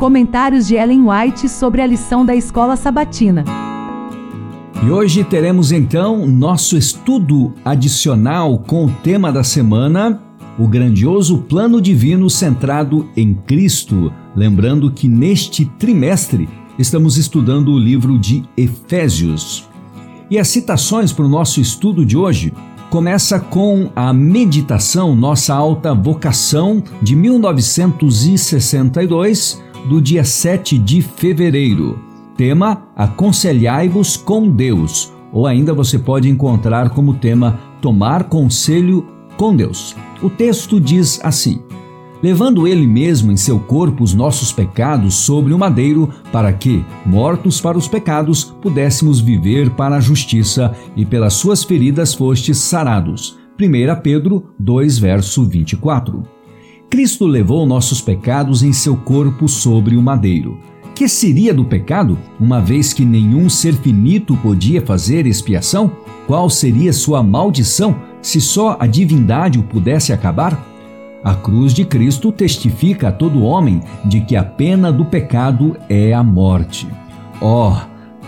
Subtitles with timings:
[0.00, 3.44] Comentários de Ellen White sobre a lição da escola sabatina.
[4.82, 10.18] E hoje teremos então nosso estudo adicional com o tema da semana,
[10.58, 14.10] o grandioso plano divino centrado em Cristo.
[14.34, 16.48] Lembrando que neste trimestre
[16.78, 19.68] estamos estudando o livro de Efésios.
[20.30, 22.54] E as citações para o nosso estudo de hoje
[22.88, 31.98] começa com a meditação Nossa Alta Vocação de 1962, do dia 7 de fevereiro.
[32.36, 39.96] Tema: Aconselhai-vos com Deus, ou ainda você pode encontrar como tema Tomar conselho com Deus.
[40.22, 41.60] O texto diz assim:
[42.22, 47.60] levando ele mesmo em seu corpo os nossos pecados sobre o madeiro, para que, mortos
[47.60, 53.38] para os pecados, pudéssemos viver para a justiça, e pelas suas feridas fostes sarados.
[53.58, 56.39] 1 Pedro 2, verso 24.
[56.90, 60.58] Cristo levou nossos pecados em seu corpo sobre o madeiro.
[60.92, 65.92] Que seria do pecado, uma vez que nenhum ser finito podia fazer expiação?
[66.26, 70.66] Qual seria sua maldição se só a divindade o pudesse acabar?
[71.22, 76.12] A cruz de Cristo testifica a todo homem de que a pena do pecado é
[76.12, 76.88] a morte.
[77.40, 77.72] Oh,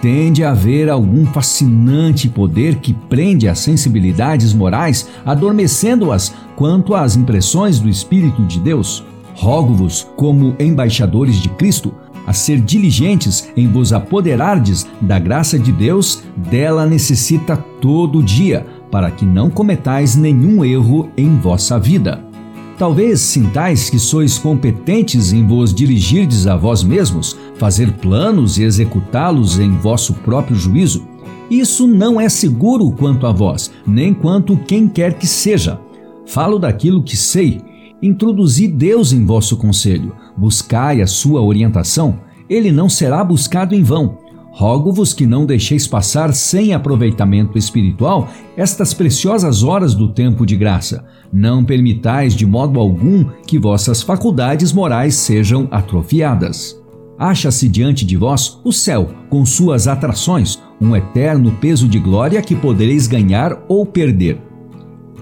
[0.03, 7.79] tende a haver algum fascinante poder que prende as sensibilidades morais, adormecendo-as quanto às impressões
[7.79, 9.05] do Espírito de Deus?
[9.37, 11.95] Rogo-vos, como embaixadores de Cristo,
[12.27, 19.09] a ser diligentes em vos apoderardes da graça de Deus, dela necessita todo dia, para
[19.09, 22.32] que não cometais nenhum erro em vossa vida.
[22.79, 29.59] Talvez sintais que sois competentes em vos dirigirdes a vós mesmos, fazer planos e executá-los
[29.59, 31.07] em vosso próprio juízo.
[31.51, 35.79] Isso não é seguro quanto a vós, nem quanto quem quer que seja.
[36.27, 37.61] Falo daquilo que sei.
[38.01, 42.19] Introduzi Deus em vosso conselho, buscai a sua orientação.
[42.49, 44.19] Ele não será buscado em vão.
[44.55, 51.07] Rogo-vos que não deixeis passar sem aproveitamento espiritual estas preciosas horas do tempo de graça.
[51.33, 56.79] Não permitais de modo algum que vossas faculdades morais sejam atrofiadas.
[57.19, 62.55] Acha-se diante de vós o céu, com suas atrações, um eterno peso de glória que
[62.55, 64.39] podereis ganhar ou perder.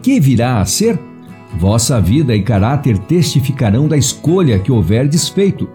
[0.02, 0.98] Que virá a ser?
[1.56, 5.68] Vossa vida e caráter testificarão da escolha que houverdes feito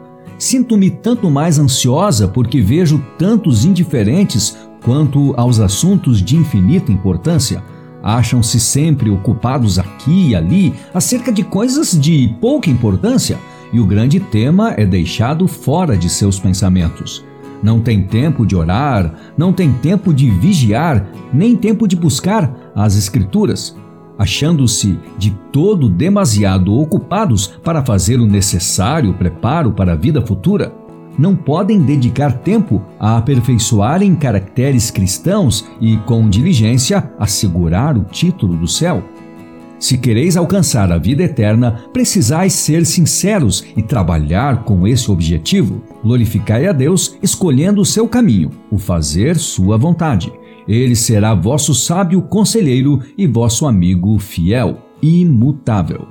[0.46, 7.64] Sinto-me tanto mais ansiosa porque vejo tantos indiferentes quanto aos assuntos de infinita importância.
[8.04, 13.40] Acham-se sempre ocupados aqui e ali acerca de coisas de pouca importância
[13.74, 17.26] e o grande tema é deixado fora de seus pensamentos.
[17.64, 22.96] Não tem tempo de orar, não tem tempo de vigiar, nem tempo de buscar as
[22.96, 23.76] Escrituras
[24.18, 30.74] achando-se de todo demasiado ocupados para fazer o necessário preparo para a vida futura,
[31.18, 38.68] não podem dedicar tempo a aperfeiçoarem caracteres cristãos e, com diligência, assegurar o título do
[38.68, 39.04] céu.
[39.80, 45.84] Se quereis alcançar a vida eterna, precisais ser sinceros e trabalhar com esse objetivo.
[46.04, 50.32] Glorificai a Deus escolhendo o seu caminho, o fazer sua vontade
[50.68, 56.08] ele será vosso sábio conselheiro e vosso amigo fiel, imutável.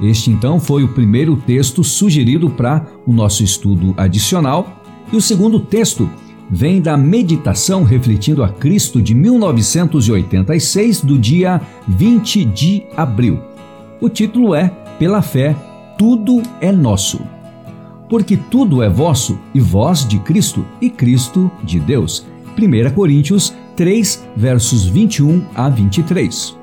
[0.00, 5.58] Este então foi o primeiro texto sugerido para o nosso estudo adicional, e o segundo
[5.58, 6.08] texto
[6.50, 13.40] vem da meditação refletindo a Cristo de 1986, do dia 20 de abril.
[14.00, 14.68] O título é
[14.98, 15.56] Pela fé,
[15.98, 17.20] tudo é nosso.
[18.08, 22.24] Porque tudo é vosso, e vós de Cristo, e Cristo de Deus.
[22.56, 26.58] 1 Coríntios 3, versos 21 a 23.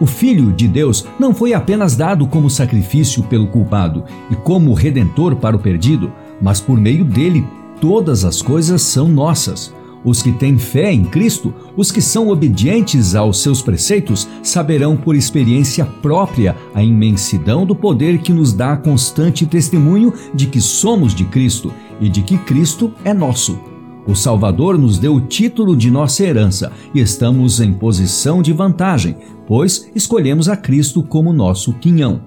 [0.00, 5.34] O Filho de Deus não foi apenas dado como sacrifício pelo culpado e como redentor
[5.34, 7.44] para o perdido, mas por meio dele
[7.80, 9.74] todas as coisas são nossas.
[10.04, 15.16] Os que têm fé em Cristo, os que são obedientes aos seus preceitos, saberão por
[15.16, 21.24] experiência própria a imensidão do poder que nos dá constante testemunho de que somos de
[21.24, 23.69] Cristo e de que Cristo é nosso.
[24.06, 29.16] O Salvador nos deu o título de nossa herança e estamos em posição de vantagem,
[29.46, 32.22] pois escolhemos a Cristo como nosso quinhão.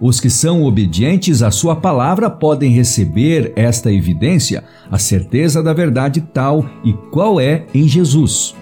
[0.00, 6.20] Os que são obedientes à Sua palavra podem receber esta evidência, a certeza da verdade
[6.32, 8.54] tal e qual é em Jesus.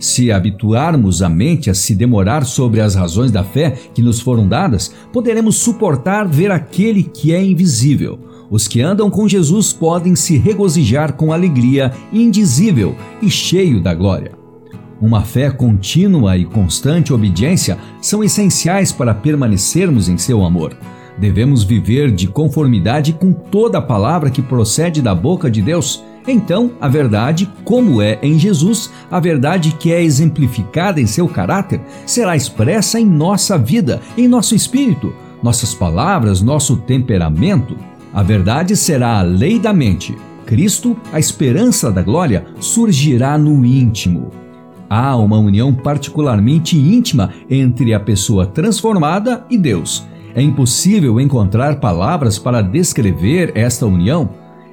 [0.00, 4.48] Se habituarmos a mente a se demorar sobre as razões da fé que nos foram
[4.48, 8.18] dadas, poderemos suportar ver aquele que é invisível
[8.52, 14.32] os que andam com Jesus podem se regozijar com alegria indizível e cheio da glória.
[15.00, 20.76] Uma fé contínua e constante obediência são essenciais para permanecermos em seu amor.
[21.16, 26.04] Devemos viver de conformidade com toda a palavra que procede da boca de Deus.
[26.28, 31.80] Então, a verdade, como é em Jesus, a verdade que é exemplificada em seu caráter,
[32.04, 35.10] será expressa em nossa vida, em nosso espírito,
[35.42, 37.91] nossas palavras, nosso temperamento.
[38.12, 40.16] A verdade será a lei da mente.
[40.44, 44.30] Cristo, a esperança da glória, surgirá no íntimo.
[44.88, 50.06] Há uma união particularmente íntima entre a pessoa transformada e Deus.
[50.34, 54.28] É impossível encontrar palavras para descrever esta união.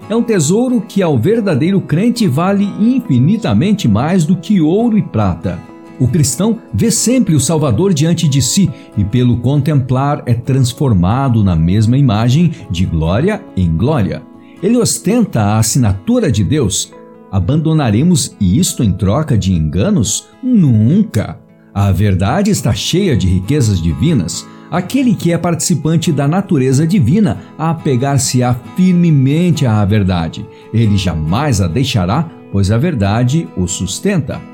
[0.10, 5.69] É um tesouro que ao verdadeiro crente vale infinitamente mais do que ouro e prata.
[6.00, 11.56] O cristão vê sempre o Salvador diante de si e, pelo contemplar, é transformado na
[11.56, 14.24] mesma imagem de glória em glória.
[14.64, 16.94] Ele ostenta a assinatura de Deus.
[17.32, 20.28] Abandonaremos isto em troca de enganos?
[20.42, 21.40] Nunca!
[21.74, 24.48] A verdade está cheia de riquezas divinas.
[24.72, 30.46] Aquele que é participante da natureza divina apegar-se-á firmemente à verdade.
[30.74, 34.49] Ele jamais a deixará, pois a verdade o sustenta.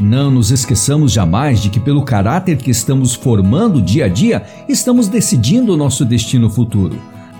[0.00, 5.08] Não nos esqueçamos jamais de que, pelo caráter que estamos formando dia a dia, estamos
[5.08, 6.96] decidindo o nosso destino futuro.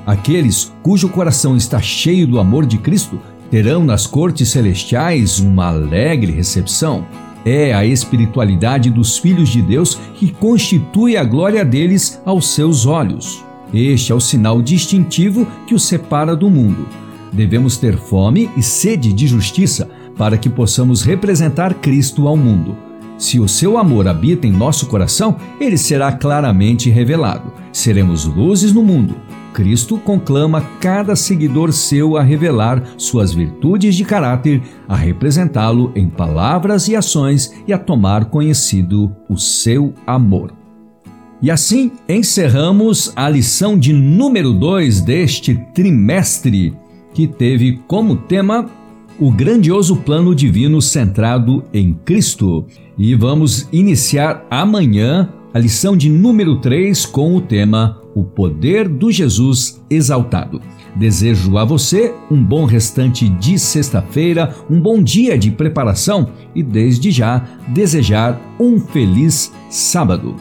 [0.07, 3.19] Aqueles cujo coração está cheio do amor de Cristo
[3.51, 7.07] terão nas cortes celestiais uma alegre recepção.
[7.47, 13.43] É a espiritualidade dos filhos de Deus que constitui a glória deles aos seus olhos.
[13.73, 16.87] Este é o sinal distintivo que os separa do mundo.
[17.33, 19.89] Devemos ter fome e sede de justiça
[20.21, 22.77] para que possamos representar Cristo ao mundo.
[23.17, 27.51] Se o seu amor habita em nosso coração, ele será claramente revelado.
[27.73, 29.17] Seremos luzes no mundo.
[29.55, 36.87] Cristo conclama cada seguidor seu a revelar suas virtudes de caráter, a representá-lo em palavras
[36.87, 40.53] e ações e a tomar conhecido o seu amor.
[41.41, 46.77] E assim encerramos a lição de número 2 deste trimestre,
[47.15, 48.69] que teve como tema
[49.21, 52.65] o grandioso plano divino centrado em Cristo.
[52.97, 59.13] E vamos iniciar amanhã a lição de número 3 com o tema O Poder do
[59.13, 60.61] Jesus Exaltado.
[60.97, 67.11] Desejo a você um bom restante de sexta-feira, um bom dia de preparação e, desde
[67.11, 70.35] já, desejar um feliz sábado.